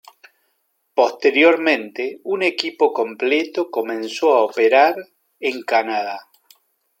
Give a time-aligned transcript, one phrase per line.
[0.95, 4.95] Posteriormente, un equipo completo comenzó a operar
[5.39, 6.27] en Canadá.